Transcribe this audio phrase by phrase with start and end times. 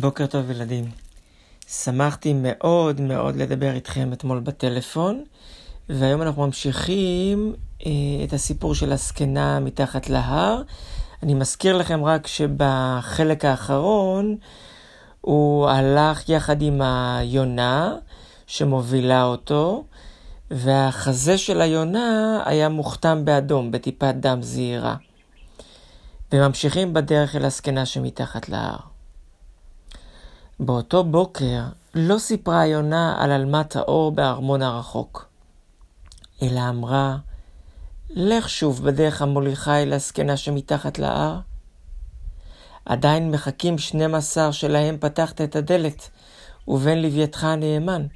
[0.00, 0.84] בוקר טוב ילדים.
[1.68, 5.24] שמחתי מאוד מאוד לדבר איתכם אתמול בטלפון,
[5.88, 7.54] והיום אנחנו ממשיכים
[7.86, 7.90] אה,
[8.24, 10.62] את הסיפור של הזקנה מתחת להר.
[11.22, 14.36] אני מזכיר לכם רק שבחלק האחרון
[15.20, 17.94] הוא הלך יחד עם היונה
[18.46, 19.84] שמובילה אותו,
[20.50, 24.96] והחזה של היונה היה מוכתם באדום, בטיפת דם זעירה.
[26.32, 28.93] וממשיכים בדרך אל הזקנה שמתחת להר.
[30.60, 31.62] באותו בוקר
[31.94, 35.28] לא סיפרה היונה על עלמת האור בארמון הרחוק,
[36.42, 37.16] אלא אמרה,
[38.10, 41.40] לך שוב בדרך המוליכה אל הזקנה שמתחת להר.
[42.84, 46.10] עדיין מחכים שנים עשר שלהם פתחת את הדלת,
[46.68, 48.06] ובן לוויתך הנאמן.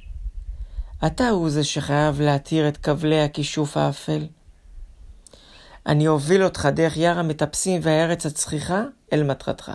[1.05, 4.27] אתה הוא זה שחייב להתיר את כבלי הכישוף האפל.
[5.85, 8.83] אני אוביל אותך דרך יער המטפסים והארץ הצחיחה
[9.13, 9.71] אל מטרתך.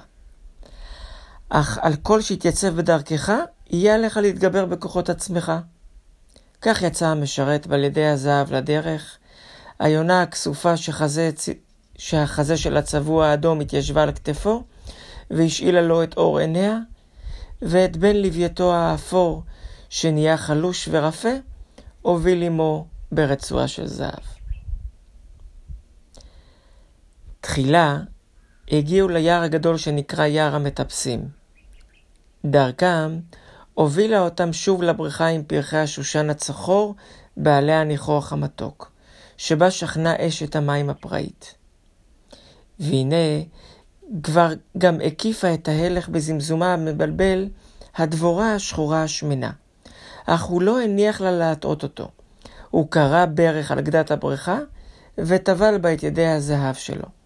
[1.48, 3.32] אך על כל שיתייצב בדרכך,
[3.70, 5.52] יהיה עליך להתגבר בכוחות עצמך.
[6.60, 9.18] כך יצא המשרת ועל ידי הזהב לדרך,
[9.78, 11.30] היונה הכסופה שחזה,
[11.98, 14.64] שהחזה של הצבוע האדום התיישבה על כתפו,
[15.30, 16.78] והשאילה לו את אור עיניה,
[17.62, 19.42] ואת בן לוויתו האפור,
[19.88, 21.32] שנהיה חלוש ורפה,
[22.02, 24.24] הוביל עמו ברצועה של זהב.
[27.40, 27.98] תחילה
[28.72, 31.28] הגיעו ליער הגדול שנקרא יער המטפסים.
[32.44, 33.18] דרכם
[33.74, 36.94] הובילה אותם שוב לבריכה עם פרחי השושן הצחור
[37.36, 38.92] בעלי הניחוח המתוק,
[39.36, 41.54] שבה שכנה אשת המים הפראית.
[42.80, 43.42] והנה,
[44.22, 47.48] כבר גם הקיפה את ההלך בזמזומה המבלבל
[47.96, 49.50] הדבורה השחורה השמנה.
[50.26, 52.08] אך הוא לא הניח לה להטעות אותו.
[52.70, 54.58] הוא קרע ברך על גדת הבריכה,
[55.18, 57.23] וטבל בה את ידי הזהב שלו.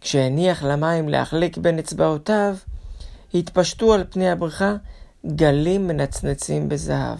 [0.00, 2.56] כשהניח למים להחליק בין אצבעותיו,
[3.34, 4.74] התפשטו על פני הבריכה
[5.26, 7.18] גלים מנצנצים בזהב,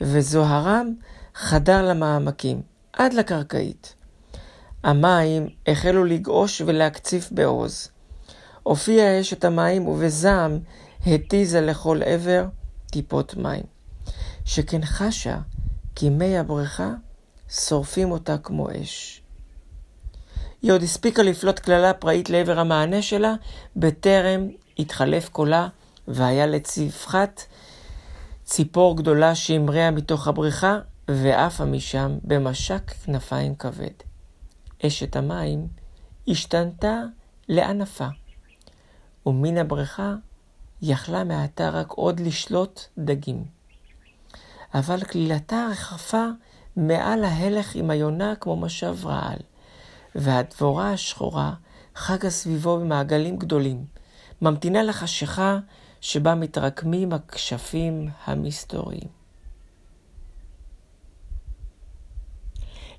[0.00, 0.94] וזוהרם
[1.34, 2.62] חדר למעמקים,
[2.92, 3.94] עד לקרקעית.
[4.84, 7.88] המים החלו לגעוש ולהקציף בעוז.
[8.62, 10.58] הופיעה אשת המים ובזעם
[11.06, 12.46] התיזה לכל עבר
[12.90, 13.62] טיפות מים.
[14.44, 15.38] שכן חשה
[15.94, 16.90] כי מי הבריכה
[17.50, 19.22] שורפים אותה כמו אש.
[20.62, 23.34] היא עוד הספיקה לפלוט קללה פראית לעבר המענה שלה,
[23.76, 24.48] בטרם
[24.78, 25.68] התחלף קולה,
[26.08, 27.42] והיה לצווחת
[28.44, 33.90] ציפור גדולה שהמריאה מתוך הבריכה, ועפה משם במשק כנפיים כבד.
[34.86, 35.68] אשת המים
[36.28, 37.02] השתנתה
[37.48, 38.06] לענפה,
[39.26, 40.14] ומן הבריכה
[40.82, 43.44] יכלה מעתה רק עוד לשלוט דגים.
[44.74, 46.26] אבל כלילתה רחפה
[46.76, 49.38] מעל ההלך עם היונה כמו משב רעל.
[50.18, 51.54] והדבורה השחורה
[51.94, 53.84] חגה סביבו במעגלים גדולים,
[54.42, 55.58] ממתינה לחשיכה
[56.00, 59.08] שבה מתרקמים הכשפים המסתוריים.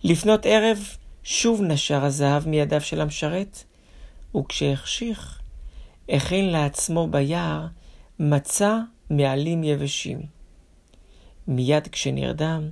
[0.03, 0.78] לפנות ערב
[1.24, 3.63] שוב נשר הזהב מידיו של המשרת,
[4.36, 5.40] וכשהחשיך,
[6.09, 7.68] הכין לעצמו ביער
[8.19, 8.78] מצע
[9.09, 10.22] מעלים יבשים.
[11.47, 12.69] מיד כשנרדם,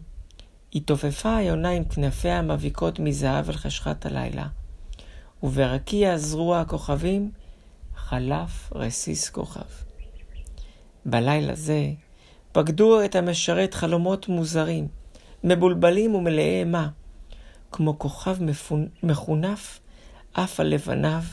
[0.77, 4.47] התעופפה היונה עם כנפיה המביקות מזהב אל חשכת הלילה,
[5.43, 7.31] וברקיע זרוע הכוכבים
[7.95, 9.61] חלף רסיס כוכב.
[11.05, 11.91] בלילה זה
[12.51, 14.87] פקדו את המשרת חלומות מוזרים,
[15.43, 16.89] מבולבלים ומלאי אימה,
[17.71, 18.37] כמו כוכב
[19.03, 19.79] מחונף
[20.33, 21.23] עף על לבניו,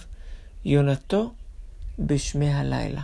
[0.65, 1.33] יונתו
[1.99, 3.03] בשמי הלילה.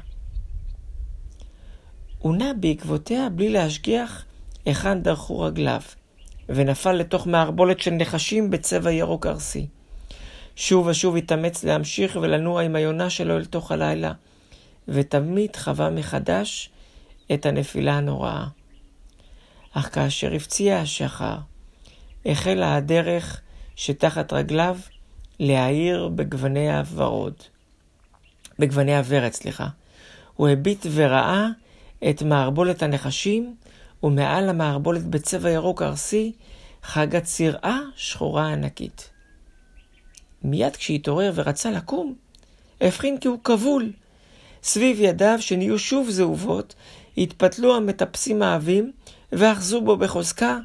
[2.19, 4.25] הוא נע בעקבותיה בלי להשגיח
[4.65, 5.81] היכן דרכו רגליו,
[6.55, 9.67] ונפל לתוך מערבולת של נחשים בצבע ירוק ארסי.
[10.57, 14.13] שוב ושוב התאמץ להמשיך ולנוע עם היונה שלו אל תוך הלילה,
[14.89, 16.71] ותמיד חווה מחדש
[17.33, 18.47] את הנפילה הנוראה.
[19.73, 21.37] אך כאשר הפציע השחר,
[22.27, 23.41] החלה הדרך
[23.77, 24.79] שתחת רגליו
[25.41, 27.35] להאיר בגווני הוורוד.
[28.59, 29.69] בגווני הוורד, סליחה.
[30.35, 31.47] הוא הביט וראה
[32.11, 33.55] את מערבולת הנחשים
[34.03, 36.33] ומעל המערבולת בצבע ירוק ארסי
[36.83, 39.11] חגה צירעה שחורה ענקית.
[40.43, 42.15] מיד כשהתעורר ורצה לקום,
[42.81, 43.93] הבחין כי הוא כבול.
[44.63, 46.75] סביב ידיו, שנהיו שוב זהובות,
[47.19, 48.93] התפתלו המטפסים העבים
[49.33, 50.59] ואחזו בו בחוזקה,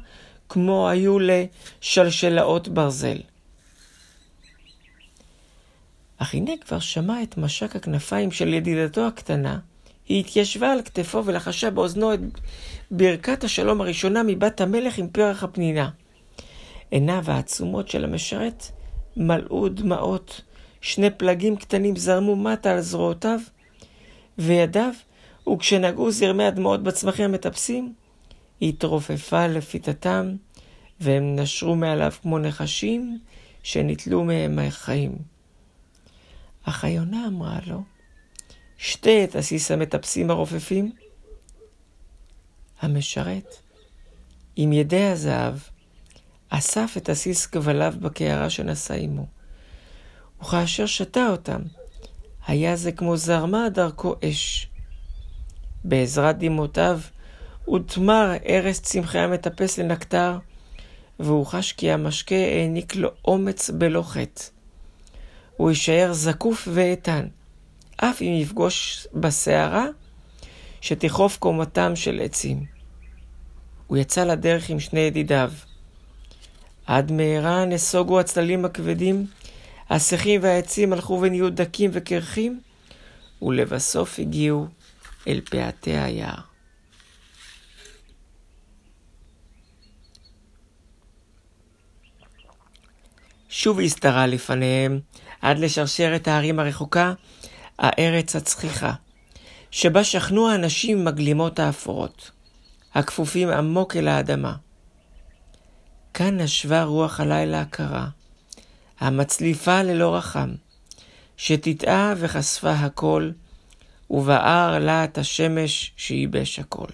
[0.48, 3.18] כמו היו לשלשלאות ברזל.
[6.18, 9.58] אך הנה כבר שמע את משק הכנפיים של ידידתו הקטנה,
[10.08, 12.20] היא התיישבה על כתפו ולחשה באוזנו את
[12.90, 15.90] ברכת השלום הראשונה מבת המלך עם פרח הפנינה.
[16.90, 18.66] עיניו העצומות של המשרת
[19.16, 20.40] מלאו דמעות,
[20.80, 23.40] שני פלגים קטנים זרמו מטה על זרועותיו,
[24.38, 24.92] וידיו,
[25.52, 27.92] וכשנגעו זרמי הדמעות בצמחים המטפסים,
[28.62, 30.36] התרופפה לפיתתם,
[31.00, 33.18] והם נשרו מעליו כמו נחשים
[33.62, 35.12] שנתלו מהם החיים.
[36.64, 37.82] אך היונה אמרה לו,
[38.76, 40.92] שתה את עסיס המטפסים הרופפים.
[42.80, 43.56] המשרת,
[44.56, 45.54] עם ידי הזהב,
[46.48, 49.26] אסף את עסיס כבליו בקערה שנשא עמו,
[50.40, 51.60] וכאשר שתה אותם,
[52.46, 54.70] היה זה כמו זרמה דרכו אש.
[55.84, 57.00] בעזרת דמעותיו,
[57.64, 60.38] הותמר ארס צמחי המטפס לנקטר,
[61.20, 64.42] והוא חש כי המשקה העניק לו אומץ בלא חטא.
[65.56, 67.26] הוא יישאר זקוף ואיתן,
[67.96, 69.86] אף אם יפגוש בסערה
[70.80, 72.64] שתכרוף קומתם של עצים.
[73.86, 75.52] הוא יצא לדרך עם שני ידידיו.
[76.86, 79.26] עד מהרה נסוגו הצללים הכבדים,
[79.90, 82.60] השיחים והעצים הלכו ונהיו דקים וקרחים,
[83.42, 84.66] ולבסוף הגיעו
[85.28, 86.40] אל פאתי היער.
[93.48, 95.00] שוב הסתרה לפניהם,
[95.40, 97.12] עד לשרשרת ההרים הרחוקה,
[97.78, 98.92] הארץ הצחיחה,
[99.70, 102.30] שבה שכנו האנשים מגלימות האפורות,
[102.94, 104.56] הכפופים עמוק אל האדמה.
[106.14, 108.08] כאן נשבה רוח הלילה הקרה,
[109.00, 110.54] המצליפה ללא רחם,
[111.36, 113.30] שתטעה וחשפה הכל,
[114.10, 116.88] ובער להט השמש שייבש הכל.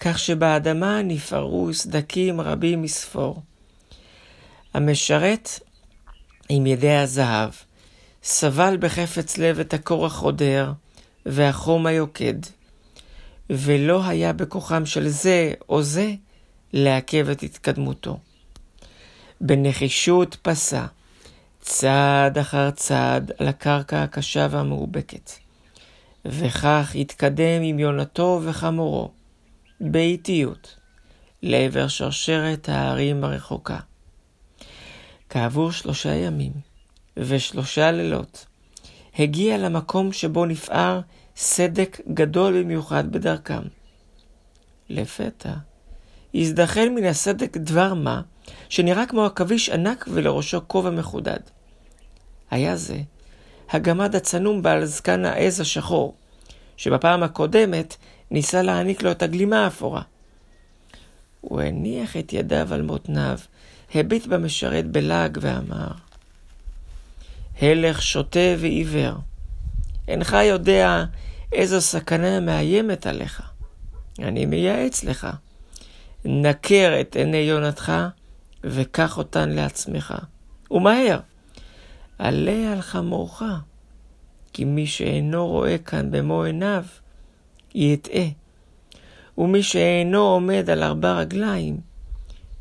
[0.00, 3.42] כך שבאדמה נפערו סדקים רבים מספור.
[4.74, 5.48] המשרת
[6.48, 7.50] עם ידי הזהב,
[8.26, 10.72] סבל בחפץ לב את הקור החודר
[11.26, 12.34] והחום היוקד,
[13.50, 16.14] ולא היה בכוחם של זה או זה
[16.72, 18.18] לעכב את התקדמותו.
[19.40, 20.86] בנחישות פסע,
[21.60, 25.30] צעד אחר צעד על הקרקע הקשה והמאובקת,
[26.24, 29.10] וכך התקדם עם יונתו וחמורו,
[29.80, 30.76] באיטיות,
[31.42, 33.78] לעבר שרשרת ההרים הרחוקה.
[35.28, 36.73] כעבור שלושה ימים
[37.16, 38.46] ושלושה לילות,
[39.18, 41.00] הגיע למקום שבו נפער
[41.36, 43.62] סדק גדול במיוחד בדרכם.
[44.88, 45.52] לפתע,
[46.34, 48.20] הזדחל מן הסדק דבר מה,
[48.68, 51.40] שנראה כמו עכביש ענק ולראשו כובע מחודד.
[52.50, 52.98] היה זה
[53.70, 56.14] הגמד הצנום בעל זקן העז השחור,
[56.76, 57.96] שבפעם הקודמת
[58.30, 60.02] ניסה להעניק לו את הגלימה האפורה.
[61.40, 63.38] הוא הניח את ידיו על מותניו,
[63.94, 65.90] הביט במשרת בלעג ואמר,
[67.62, 69.14] הלך שוטה ועיוור,
[70.08, 71.04] אינך יודע
[71.52, 73.42] איזו סכנה מאיימת עליך.
[74.18, 75.26] אני מייעץ לך,
[76.24, 77.92] נקר את עיני יונתך
[78.64, 80.14] וקח אותן לעצמך,
[80.70, 81.20] ומהר,
[82.18, 83.42] עלה על חמורך,
[84.52, 86.84] כי מי שאינו רואה כאן במו עיניו,
[87.74, 88.26] יטעה,
[89.38, 91.80] ומי שאינו עומד על ארבע רגליים,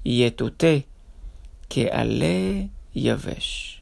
[0.06, 0.78] יטוטה.
[1.76, 2.62] כעלה
[2.96, 3.82] יבש.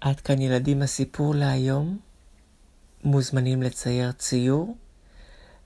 [0.00, 1.98] עד כאן ילדים הסיפור להיום.
[3.04, 4.76] מוזמנים לצייר ציור.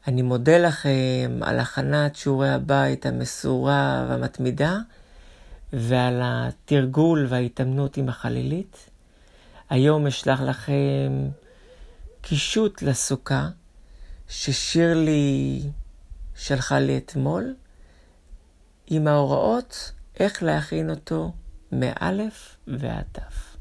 [0.09, 4.79] אני מודה לכם על הכנת שיעורי הבית המסורה והמתמידה
[5.73, 8.91] ועל התרגול וההתאמנות עם החלילית.
[9.71, 11.29] היום אשלח לכם
[12.21, 13.49] קישוט לסוכה
[14.29, 15.63] ששירלי
[16.37, 17.55] שלחה לי אתמול
[18.87, 21.33] עם ההוראות איך להכין אותו
[21.73, 23.54] מאלף ועד תף.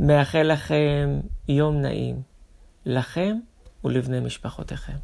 [0.00, 2.22] מאחל לכם יום נעים,
[2.86, 3.36] לכם
[3.84, 4.96] ולבני משפחותיכם.